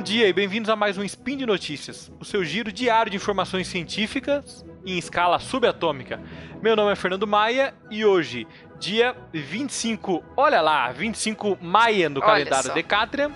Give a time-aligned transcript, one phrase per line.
[0.00, 3.18] Bom dia e bem-vindos a mais um Spin de Notícias, o seu giro diário de
[3.18, 6.18] informações científicas em escala subatômica.
[6.62, 8.46] Meu nome é Fernando Maia e hoje,
[8.78, 12.72] dia 25, olha lá, 25 Maia Olha calendário só.
[12.72, 13.30] Decatrian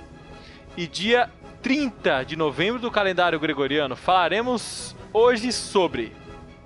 [0.74, 1.30] e dia
[1.60, 6.16] 30 de novembro do calendário gregoriano, falaremos hoje sobre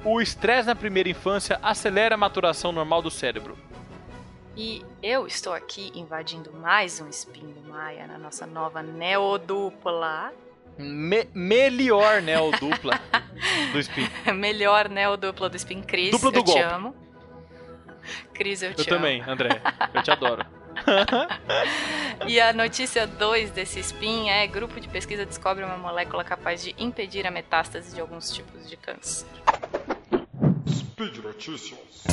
[0.05, 3.59] o estresse na primeira infância acelera a maturação normal do cérebro.
[4.61, 10.33] E eu estou aqui invadindo mais um Spin do Maia na nossa nova neodupla.
[10.77, 13.01] Me melhor, né, o dupla
[13.73, 14.09] do Spin.
[14.35, 15.81] Melhor neodupla do Spin.
[15.81, 16.61] Cris, Dupla do eu te golpe.
[16.75, 16.97] amo.
[18.35, 19.05] Cris, eu te Eu amo.
[19.07, 19.63] também, André.
[19.95, 20.45] Eu te adoro.
[22.27, 26.75] E a notícia 2 desse Spin é grupo de pesquisa descobre uma molécula capaz de
[26.77, 29.27] impedir a metástase de alguns tipos de câncer.
[30.69, 32.05] Speed Notícias.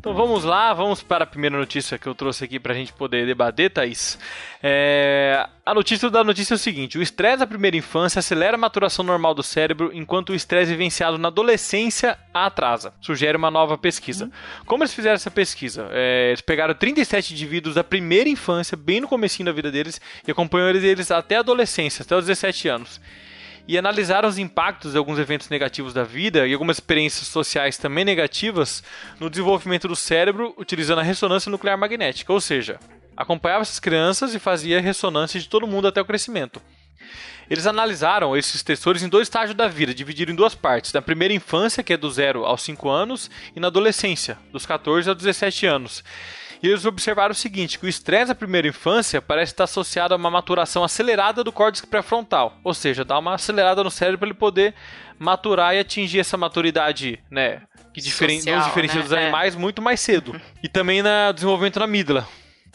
[0.00, 2.90] Então vamos lá, vamos para a primeira notícia que eu trouxe aqui para a gente
[2.90, 4.18] poder debater, Thaís.
[4.62, 8.58] É, A notícia da notícia é o seguinte: o estresse da primeira infância acelera a
[8.58, 12.94] maturação normal do cérebro, enquanto o estresse vivenciado na adolescência a atrasa.
[12.98, 14.30] Sugere uma nova pesquisa.
[14.64, 15.86] Como eles fizeram essa pesquisa?
[15.90, 20.30] É, eles pegaram 37 indivíduos da primeira infância, bem no comecinho da vida deles, e
[20.30, 22.98] acompanharam eles até a adolescência, até os 17 anos
[23.70, 28.04] e analisaram os impactos de alguns eventos negativos da vida e algumas experiências sociais também
[28.04, 28.82] negativas
[29.20, 32.80] no desenvolvimento do cérebro utilizando a ressonância nuclear magnética, ou seja,
[33.16, 36.60] acompanhava essas crianças e fazia ressonância de todo mundo até o crescimento.
[37.48, 41.32] Eles analisaram esses testores em dois estágios da vida, dividiram em duas partes: na primeira
[41.32, 45.66] infância, que é do 0 aos 5 anos, e na adolescência, dos 14 aos 17
[45.66, 46.02] anos.
[46.62, 50.16] E eles observaram o seguinte, que o estresse da primeira infância parece estar associado a
[50.16, 54.34] uma maturação acelerada do córtex pré-frontal, ou seja, dá uma acelerada no cérebro para ele
[54.38, 54.74] poder
[55.18, 57.62] maturar e atingir essa maturidade, né,
[57.94, 59.02] que diferen Social, nos diferencia né?
[59.02, 59.22] dos É.
[59.22, 60.38] animais muito mais cedo.
[60.62, 62.28] E também no desenvolvimento na amígdala.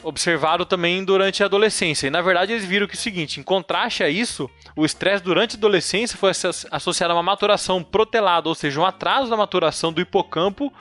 [0.03, 2.05] Observaram também durante a adolescência.
[2.07, 5.23] E na verdade eles viram que é o seguinte: em contraste a isso, o estresse
[5.23, 9.37] durante a adolescência foi asso- associado a uma maturação protelada, ou seja, um atraso da
[9.37, 10.71] maturação do hipocampo,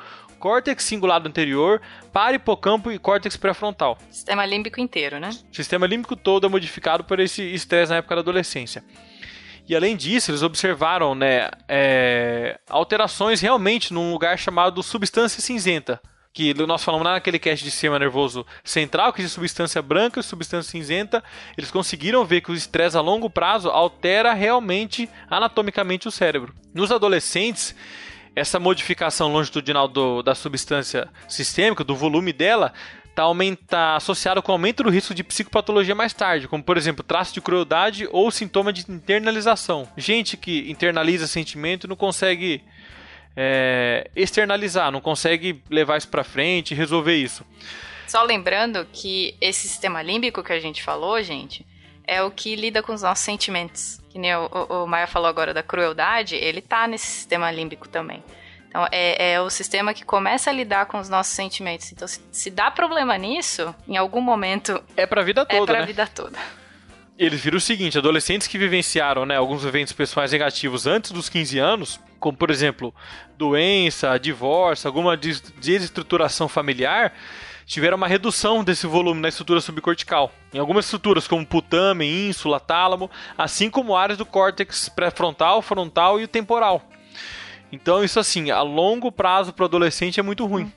[0.45, 1.81] córtex cingulado anterior,
[2.13, 3.97] para hipocampo e córtex pré-frontal.
[4.11, 5.31] Sistema límbico inteiro, né?
[5.51, 8.85] O sistema límbico todo é modificado por esse estresse na época da adolescência.
[9.67, 15.99] E além disso, eles observaram né, é, alterações realmente num lugar chamado substância cinzenta.
[16.31, 20.23] Que nós falamos lá naquele cast de sistema nervoso central, que é substância branca e
[20.23, 21.25] substância cinzenta.
[21.57, 26.53] Eles conseguiram ver que o estresse a longo prazo altera realmente anatomicamente o cérebro.
[26.75, 27.75] Nos adolescentes,
[28.37, 32.73] essa modificação longitudinal do- da substância sistêmica, do volume dela,
[33.09, 37.33] está aumenta, associado com aumento do risco de psicopatologia mais tarde, como por exemplo traço
[37.33, 39.87] de crueldade ou sintoma de internalização.
[39.97, 42.61] Gente que internaliza sentimento não consegue
[43.37, 47.45] é, externalizar, não consegue levar isso para frente, resolver isso.
[48.07, 51.65] Só lembrando que esse sistema límbico que a gente falou, gente,
[52.07, 54.01] é o que lida com os nossos sentimentos.
[54.11, 57.89] Que nem o, o, o Maia falou agora da crueldade, ele tá nesse sistema límbico
[57.89, 58.23] também.
[58.69, 61.93] Então, é, é o sistema que começa a lidar com os nossos sentimentos.
[61.93, 65.73] Então, se, se dá problema nisso, em algum momento É para a vida é toda,
[65.73, 65.87] pra né?
[65.87, 66.39] vida toda.
[67.17, 71.59] Eles viram o seguinte: adolescentes que vivenciaram né, alguns eventos pessoais negativos antes dos 15
[71.61, 72.93] anos, como por exemplo,
[73.39, 77.13] doença, divórcio, alguma des- desestruturação familiar,
[77.67, 80.33] tiveram uma redução desse volume na estrutura subcortical.
[80.53, 86.27] Em algumas estruturas, como putame, ínsula, tálamo, assim como áreas do córtex pré-frontal, frontal e
[86.27, 86.89] temporal.
[87.73, 90.73] Então, isso assim, a longo prazo para o adolescente é muito ruim.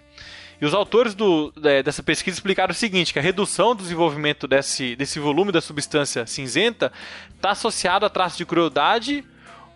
[0.59, 4.48] E os autores do- é, dessa pesquisa explicaram o seguinte, que a redução do desenvolvimento
[4.48, 6.92] desse, desse volume da substância cinzenta
[7.36, 9.24] está associado a traços de crueldade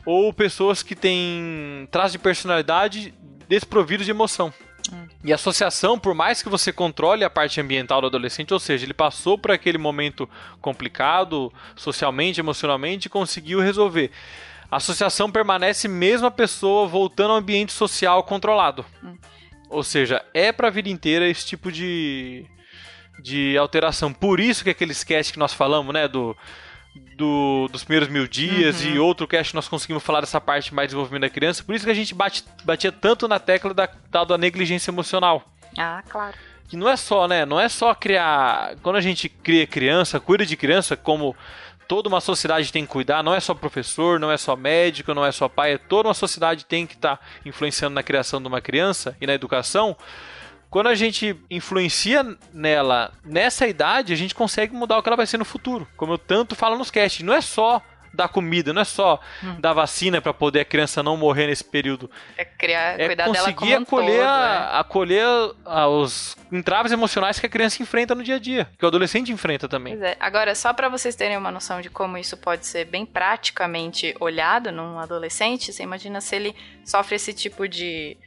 [0.04, 3.14] ou pessoas que têm traços de personalidade
[3.48, 4.52] desprovidos de emoção.
[5.24, 8.86] E a associação, por mais que você controle a parte ambiental do adolescente, ou seja,
[8.86, 10.28] ele passou por aquele momento
[10.60, 14.12] complicado, socialmente, emocionalmente, e conseguiu resolver.
[14.70, 18.86] A associação permanece mesmo a pessoa voltando ao ambiente social controlado.
[19.70, 22.46] Ou seja, é pra vida inteira esse tipo de,
[23.22, 24.12] de alteração.
[24.12, 26.36] Por isso que aquele sketch que nós falamos, né, do,
[27.16, 30.90] do- dos primeiros mil dias e outro cast nós conseguimos falar dessa parte mais de
[30.90, 31.64] desenvolvimento da criança.
[31.64, 35.44] Por isso que a gente bate- batia tanto na tecla da tal da negligência emocional.
[35.78, 36.36] Ah, claro.
[36.68, 37.46] Que não é só, né?
[37.46, 38.76] Não é só criar.
[38.82, 41.36] Quando a gente cria criança, cuida de criança, como
[41.88, 45.26] toda uma sociedade tem que cuidar, não é só professor, não é só médico, não
[45.26, 48.62] é só pai, é toda uma sociedade tem que estar influenciando na criação de uma
[48.62, 49.96] criança e na educação.
[50.72, 55.28] Quando a gente influencia nela nessa idade, a gente consegue mudar o que ela vai
[55.28, 55.88] ser no futuro.
[55.98, 57.82] Como eu tanto falo nos cast, não é só
[58.14, 59.56] dar comida, não é só Hum.
[59.60, 62.10] dar vacina para poder a criança não morrer nesse período.
[62.38, 64.80] É criar, É cuidar dela como conseguir um acolher, todo, a- é.
[64.80, 65.26] acolher
[65.66, 69.32] a- os entraves emocionais que a criança enfrenta no dia a dia, que o adolescente
[69.32, 69.94] enfrenta também.
[69.98, 70.18] Pois é.
[70.20, 74.72] Agora, só pra vocês terem uma noção de como isso pode ser bem praticamente olhado
[74.74, 78.18] num adolescente, você imagina se ele sofre esse tipo de,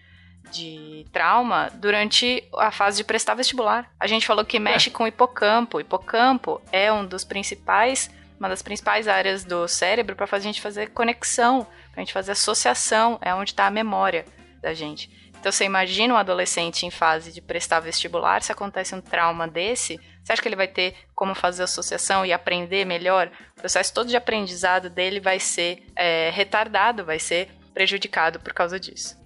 [0.51, 3.91] de trauma durante a fase de prestar vestibular.
[3.99, 5.79] A gente falou que mexe com o hipocampo.
[5.79, 10.53] O hipocampo é um dos principais, uma das principais áreas do cérebro para fazer a
[10.53, 14.25] gente fazer conexão, pra gente fazer associação, é onde está a memória
[14.61, 15.11] da gente.
[15.45, 20.01] Então você imagina um adolescente em fase de prestar vestibular, se acontece um trauma desse,
[20.25, 23.31] você acha que ele vai ter como fazer associação e aprender melhor?
[23.59, 28.79] O processo todo de aprendizado dele vai ser é, retardado, vai ser prejudicado por causa
[28.79, 29.19] disso.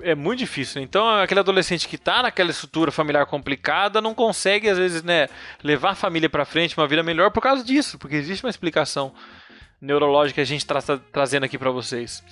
[0.00, 0.80] É muito difícil.
[0.80, 5.28] Então, aquele adolescente que tá naquela estrutura familiar complicada não consegue, às vezes, né,
[5.62, 9.12] levar a família pra frente, uma vida melhor por causa disso, porque existe uma explicação
[9.80, 10.80] neurológica que a gente está
[11.12, 12.22] trazendo aqui pra vocês.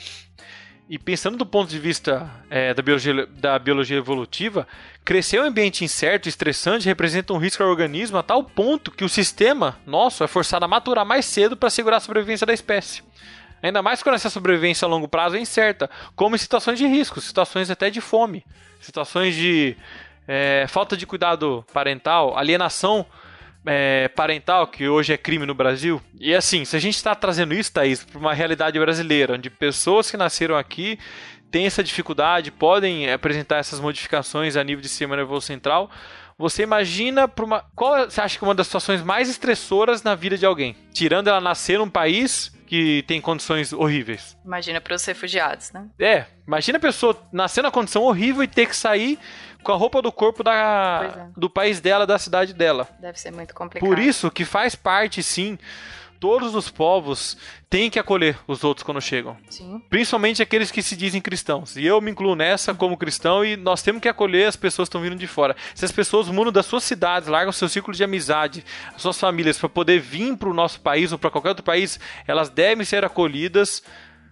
[0.89, 4.69] E pensando do ponto de vista é, da, biologia, da biologia evolutiva,
[5.03, 8.91] crescer em um ambiente incerto e estressante representa um risco ao organismo a tal ponto
[8.91, 12.53] que o sistema nosso é forçado a maturar mais cedo para assegurar a sobrevivência da
[12.53, 13.03] espécie.
[13.65, 17.19] Ainda mais quando essa sobrevivência a longo prazo é incerta, como em situações de risco,
[17.19, 18.45] situações até de fome,
[18.79, 19.75] situações de
[20.29, 23.07] é, falta de cuidado parental, alienação
[23.65, 25.99] é, parental, que hoje é crime no Brasil.
[26.21, 30.11] E assim, se a gente está trazendo isso, Thaís, para uma realidade brasileira, onde pessoas
[30.11, 30.99] que nasceram aqui
[31.51, 35.91] têm essa dificuldade, podem apresentar essas modificações a nível de sistema nervoso central,
[36.39, 37.65] você imagina para uma.
[37.75, 40.77] Qual você acha que é uma das situações mais estressoras na vida de alguém?
[40.93, 44.37] Tirando ela nascer num país que tem condições horríveis.
[44.45, 45.87] Imagina para os refugiados, né?
[45.99, 49.19] É, imagina a pessoa nascer na condição horrível e ter que sair
[49.63, 51.41] com a roupa do corpo da, é.
[51.41, 52.89] do país dela, da cidade dela.
[53.01, 53.89] Deve ser muito complicado.
[53.89, 55.59] Por isso que faz parte, sim,
[56.25, 57.37] todos os povos
[57.69, 59.37] têm que acolher os outros quando chegam.
[59.51, 59.79] Sim.
[59.91, 61.77] Principalmente aqueles que se dizem cristãos.
[61.77, 64.97] E eu me incluo nessa como cristão e nós temos que acolher as pessoas que
[64.97, 65.55] estão vindo de fora.
[65.75, 69.59] Se as pessoas mudam das suas cidades, largam seu círculo de amizade, as suas famílias,
[69.59, 73.05] para poder vir para o nosso país ou para qualquer outro país, elas devem ser
[73.05, 73.83] acolhidas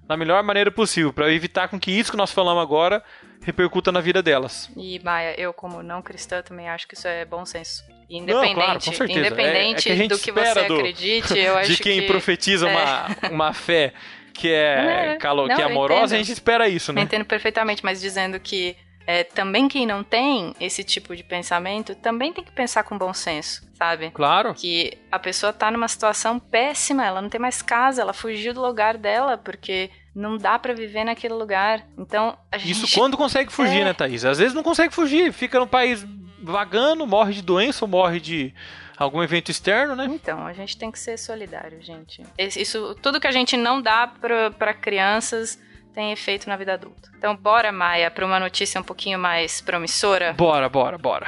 [0.09, 3.05] da melhor maneira possível, para evitar com que isso que nós falamos agora
[3.43, 4.71] repercuta na vida delas.
[4.75, 7.85] E Maia, eu como não cristã também acho que isso é bom senso.
[8.13, 9.19] Não, Independente, claro, com certeza.
[9.21, 12.69] independente É- é que do que você do- acredite, eu acho de quem que profetiza
[12.69, 12.73] é.
[12.73, 13.93] uma, uma fé
[14.35, 17.03] que é, calo- não, que é eu amorosa, a gente espera isso, Eu né?
[17.03, 18.77] entendo perfeitamente, mas dizendo que
[19.07, 23.13] é, também quem não tem esse tipo de pensamento também tem que pensar com bom
[23.13, 24.11] senso, sabe?
[24.13, 24.55] Claro.
[24.55, 28.61] Que a pessoa tá numa situação péssima, ela não tem mais casa, ela fugiu do
[28.65, 31.85] lugar dela porque não dá pra viver naquele lugar.
[31.99, 33.85] Então, a gente Isso quando consegue fugir, É.
[33.87, 34.25] né, Thaís?
[34.25, 36.07] Às vezes não consegue fugir, fica no país
[36.43, 38.55] vagando, morre de doença ou morre de
[38.97, 40.07] algum evento externo, né?
[40.11, 42.23] Então, a gente tem que ser solidário, gente.
[42.39, 45.59] Isso, tudo que a gente não dá pra pra crianças
[45.95, 47.11] tem efeito na vida adulta.
[47.19, 50.33] Então, bora, Maia, pra uma notícia um pouquinho mais promissora.
[50.33, 51.27] Bora, bora, bora.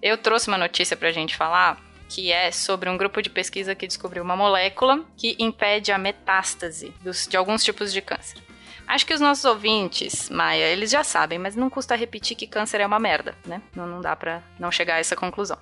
[0.00, 1.78] Eu trouxe uma notícia pra gente falar
[2.08, 6.94] que é sobre um grupo de pesquisa que descobriu uma molécula que impede a metástase
[7.02, 8.38] dos- de alguns tipos de câncer.
[8.88, 12.80] Acho que os nossos ouvintes, Maia, eles já sabem, mas não custa repetir que câncer
[12.80, 13.60] é uma merda, né?
[13.76, 15.58] Não, não dá pra não chegar a essa conclusão.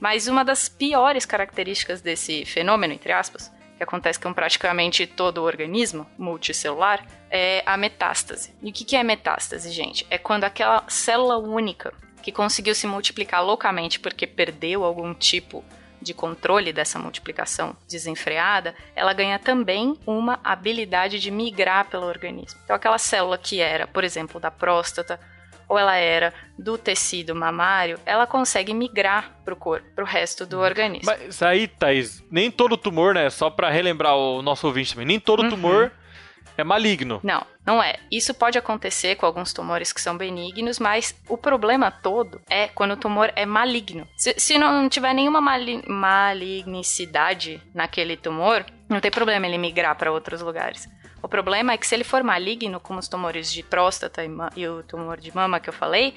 [0.00, 5.44] Mas uma das piores características desse fenômeno, entre aspas, que acontece com praticamente todo o
[5.44, 8.52] organismo multicelular, é a metástase.
[8.60, 10.04] E o que é metástase, gente?
[10.10, 15.64] É quando aquela célula única que conseguiu se multiplicar loucamente porque perdeu algum tipo
[16.06, 22.60] de controle dessa multiplicação desenfreada, ela ganha também uma habilidade de migrar pelo organismo.
[22.64, 25.18] Então, aquela célula que era, por exemplo, da próstata,
[25.68, 31.06] ou ela era do tecido mamário, ela consegue migrar pro corpo, pro resto do organismo.
[31.06, 33.28] Mas aí, Thaís, nem todo tumor, né?
[33.30, 35.50] Só pra relembrar o nosso ouvinte também, nem todo Uhum.
[35.50, 35.90] tumor
[36.56, 37.20] é maligno.
[37.22, 37.96] Não, não é.
[38.10, 42.92] Isso pode acontecer com alguns tumores que são benignos, mas o problema todo é quando
[42.92, 44.06] o tumor é maligno.
[44.16, 50.12] Se, se não tiver nenhuma mali malignicidade naquele tumor, não tem problema ele migrar para
[50.12, 50.88] outros lugares.
[51.22, 54.68] O problema é que se ele for maligno, como os tumores de próstata e, e
[54.68, 56.14] o tumor de mama que eu falei,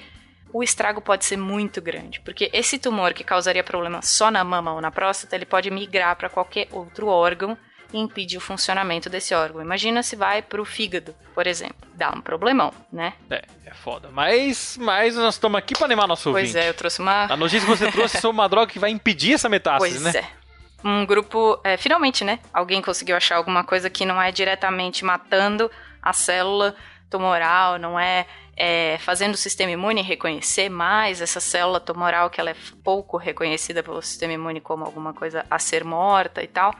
[0.52, 4.72] o estrago pode ser muito grande, porque esse tumor que causaria problema só na mama
[4.72, 7.56] ou na próstata, ele pode migrar para qualquer outro órgão
[7.92, 9.60] e impedir o funcionamento desse órgão.
[9.60, 11.76] Imagina se vai pro fígado, por exemplo.
[11.94, 13.14] Dá um problemão, né?
[13.30, 14.08] É, é foda.
[14.12, 16.64] Mas, mas nós estamos aqui pra animar nosso Pois ouvinte.
[16.64, 17.24] é, eu trouxe uma.
[17.24, 20.14] A notícia que você trouxe é sobre uma droga que vai impedir essa metástase, Pois
[20.14, 20.20] né?
[20.20, 20.40] é.
[20.82, 22.38] Um grupo, é, finalmente, né?
[22.54, 25.70] Alguém conseguiu achar alguma coisa que não é diretamente matando
[26.00, 26.74] a célula
[27.10, 28.24] tumoral, não é,
[28.56, 33.82] é, fazendo o sistema imune reconhecer mais essa célula tumoral que ela é pouco reconhecida
[33.82, 36.74] pelo sistema imune como alguma coisa a ser morta e tal.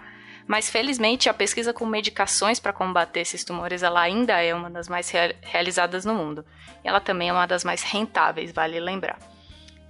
[0.50, 4.88] Mas felizmente a pesquisa com medicações para combater esses tumores ela ainda é uma das
[4.88, 6.44] mais rea realizadas no mundo.
[6.84, 9.16] E ela também é uma das mais rentáveis, vale lembrar.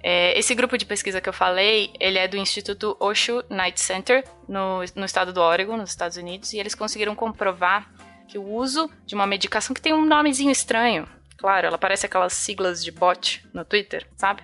[0.03, 4.23] É, esse grupo de pesquisa que eu falei, ele é do Instituto Osho Night Center,
[4.47, 7.91] no, no estado do Oregon, nos Estados Unidos, e eles conseguiram comprovar
[8.27, 12.33] que o uso de uma medicação que tem um nomezinho estranho, claro, ela parece aquelas
[12.33, 14.43] siglas de bot no Twitter, sabe?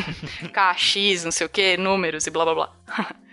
[0.52, 2.72] KX, não sei o que, números e blá blá blá.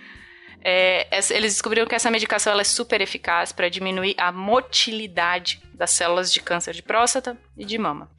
[0.63, 6.31] É, eles descobriram que essa medicação é super eficaz para diminuir a motilidade das células
[6.31, 8.09] de câncer de próstata e de mama.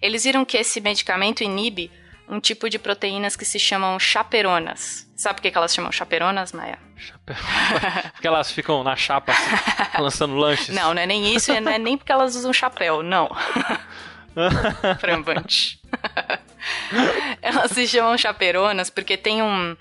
[0.00, 1.90] Eles viram que esse medicamento inibe
[2.28, 5.08] um tipo de proteínas que se chamam chaperonas.
[5.14, 6.78] Sabe por que elas chamam chaperonas, Maia?
[8.12, 10.68] porque elas ficam na chapa assim, lançando lanches.
[10.68, 13.30] Não, não é nem isso, não é nem porque elas usam chapéu, não.
[14.98, 15.80] Frambante.
[17.42, 19.76] elas se chamam chaperonas porque tem um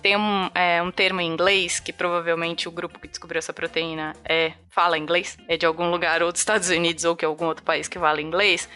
[0.00, 4.14] tem um, é, um termo em inglês que provavelmente o grupo que descobriu essa proteína
[4.24, 7.46] é fala inglês, é de algum lugar ou dos Estados Unidos ou que é algum
[7.46, 8.68] outro país que fala inglês.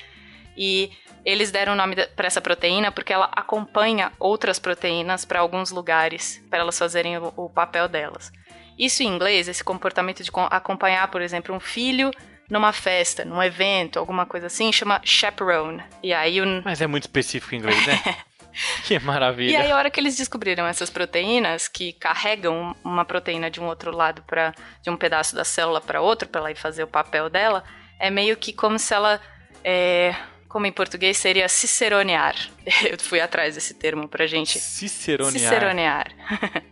[0.56, 0.90] E
[1.24, 6.42] eles deram o nome para essa proteína porque ela acompanha outras proteínas para alguns lugares,
[6.50, 8.30] para elas fazerem o, o, papel delas.
[8.78, 12.10] Isso em inglês, esse comportamento de acompanhar, por exemplo, um filho
[12.50, 15.82] numa festa, num evento, alguma coisa assim, chama chaperone.
[16.02, 16.62] E aí o...
[16.64, 18.16] Mas é muito específico em inglês, né?
[18.84, 19.52] Que maravilha.
[19.52, 23.66] E aí, a hora que eles descobriram essas proteínas que carregam uma proteína de um
[23.66, 26.88] outro lado para de um pedaço da célula para outro, para ela ir fazer o
[26.88, 27.64] papel dela,
[27.98, 29.20] é meio que como se ela
[29.64, 30.14] é,
[30.48, 32.36] como em português seria ciceronear.
[32.88, 34.58] Eu fui atrás desse termo pra gente.
[34.58, 35.32] Ciceronear.
[35.32, 36.12] Ciceronear.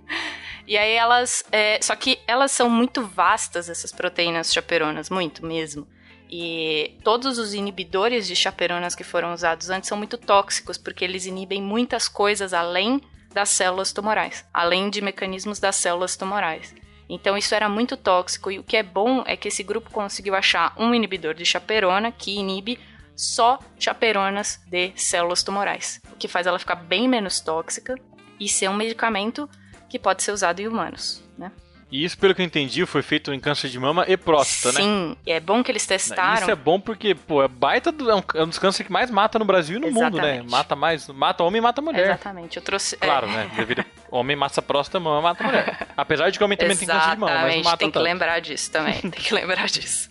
[0.66, 1.44] e aí elas.
[1.50, 5.86] É, só que elas são muito vastas, essas proteínas chaperonas, muito mesmo.
[6.34, 11.26] E todos os inibidores de chaperonas que foram usados antes são muito tóxicos, porque eles
[11.26, 13.02] inibem muitas coisas além
[13.34, 16.74] das células tumorais, além de mecanismos das células tumorais.
[17.06, 20.34] Então isso era muito tóxico e o que é bom é que esse grupo conseguiu
[20.34, 22.80] achar um inibidor de chaperona que inibe
[23.14, 27.94] só chaperonas de células tumorais, o que faz ela ficar bem menos tóxica
[28.40, 29.46] e ser um medicamento
[29.86, 31.52] que pode ser usado em humanos, né?
[31.92, 35.08] E isso, pelo que eu entendi, foi feito em câncer de mama e próstata, Sim,
[35.10, 35.14] né?
[35.14, 36.40] Sim, é bom que eles testaram.
[36.40, 38.92] Isso é bom porque, pô, é baita do, é um, é um dos cânceres que
[38.92, 40.14] mais mata no Brasil e no Exatamente.
[40.14, 40.42] mundo, né?
[40.50, 42.06] Mata mais, mata homem e mata mulher.
[42.06, 42.56] Exatamente.
[42.56, 42.96] Eu trouxe.
[42.96, 43.30] Claro, é...
[43.30, 43.50] né?
[43.54, 45.86] Devido, homem mata próstata, mama mata mulher.
[45.94, 48.02] Apesar de que homem também tem câncer de mama, mas não mata tem que tanto.
[48.02, 48.98] lembrar disso também.
[48.98, 50.10] tem que lembrar disso.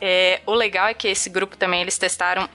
[0.00, 2.48] É, o legal é que esse grupo também eles testaram.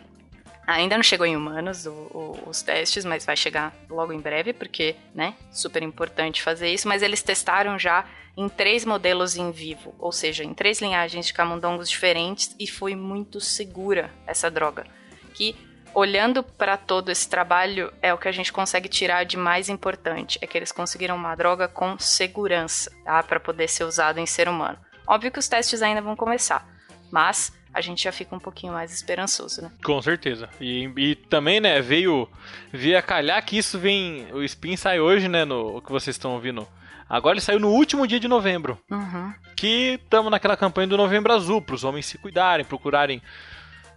[0.67, 4.51] Ainda não chegou em humanos o, o, os testes, mas vai chegar logo em breve,
[4.51, 6.87] porque, né, super importante fazer isso.
[6.87, 8.05] Mas eles testaram já
[8.37, 12.95] em três modelos em vivo, ou seja, em três linhagens de camundongos diferentes e foi
[12.95, 14.85] muito segura essa droga.
[15.33, 15.55] Que
[15.93, 20.37] olhando para todo esse trabalho é o que a gente consegue tirar de mais importante,
[20.41, 24.49] é que eles conseguiram uma droga com segurança, tá, para poder ser usado em ser
[24.49, 24.77] humano.
[25.07, 26.67] Óbvio que os testes ainda vão começar,
[27.09, 29.71] mas a gente já fica um pouquinho mais esperançoso, né?
[29.83, 30.49] Com certeza.
[30.61, 32.27] E, e também, né, veio,
[32.71, 34.27] veio a calhar que isso vem.
[34.31, 36.67] O Spin sai hoje, né, no que vocês estão ouvindo
[37.09, 38.79] Agora ele saiu no último dia de novembro.
[38.89, 39.33] Uhum.
[39.55, 43.21] Que estamos naquela campanha do Novembro Azul, para os homens se cuidarem, procurarem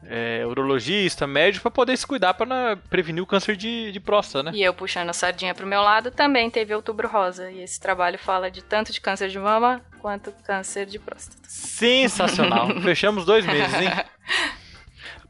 [0.04, 4.52] é, urologista, médico, para poder se cuidar para prevenir o câncer de, de próstata, né?
[4.54, 7.50] E eu puxando a sardinha pro meu lado, também teve Outubro Rosa.
[7.50, 11.49] E esse trabalho fala de tanto de câncer de mama quanto câncer de próstata.
[11.49, 12.69] Sensacional.
[12.83, 13.90] Fechamos dois meses, hein?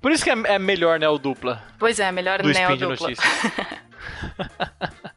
[0.01, 1.63] Por isso que é, é melhor, né, o dupla.
[1.79, 3.09] Pois é, melhor do Neo dupla.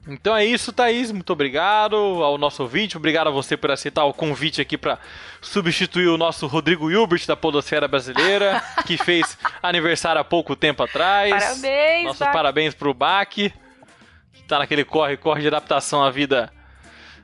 [0.08, 1.12] então é isso, Thaís.
[1.12, 2.98] Muito obrigado ao nosso ouvinte.
[2.98, 4.98] Obrigado a você por aceitar o convite aqui para
[5.41, 11.31] substituir o nosso Rodrigo Hilbert da Podosfera Brasileira, que fez aniversário há pouco tempo atrás.
[11.31, 12.05] Parabéns!
[12.05, 12.34] Nossos Bac.
[12.34, 13.53] parabéns pro Bac,
[14.34, 16.51] que tá naquele corre-corre de adaptação à vida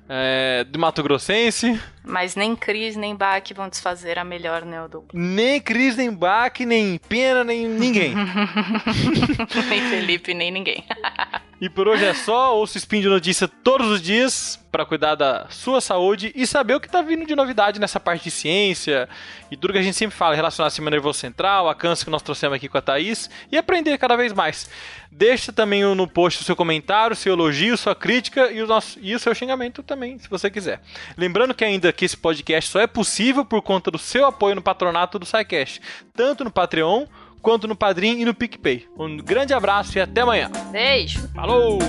[0.07, 1.79] é, do Mato Grossense.
[2.07, 5.09] Mas nem Cris nem Bach vão desfazer a melhor neodupla.
[5.13, 8.15] Nem Cris, nem Bach, nem Pena, nem ninguém.
[9.69, 10.85] nem Felipe, nem ninguém.
[11.59, 12.55] e por hoje é só.
[12.55, 16.79] Ouça Spin de Notícia todos os dias para cuidar da sua saúde e saber o
[16.79, 19.09] que tá vindo de novidade nessa parte de ciência
[19.49, 22.11] e tudo que a gente sempre fala relacionado ao sistema nervoso central, a câncer que
[22.11, 24.69] nós trouxemos aqui com a Thaís e aprender cada vez mais.
[25.11, 29.15] Deixa também no post o seu comentário, seu elogio, sua crítica e o, nosso, e
[29.15, 30.81] o seu xingamento também, se você quiser.
[31.17, 34.61] Lembrando que ainda que esse podcast só é possível por conta do seu apoio no
[34.61, 35.81] patronato do SciCast,
[36.13, 37.05] tanto no Patreon
[37.41, 38.87] quanto no Padrim e no PicPay.
[38.97, 40.49] Um grande abraço e até amanhã.
[40.71, 41.27] Beijo.
[41.33, 41.79] Falou!